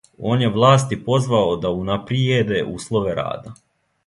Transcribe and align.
Он 0.29 0.39
је 0.43 0.47
власти 0.53 0.97
позвао 1.09 1.53
да 1.67 1.75
унаприједе 1.83 2.63
услове 2.79 3.15
рада. 3.23 3.55